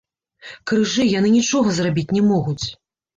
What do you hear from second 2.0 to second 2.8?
не могуць.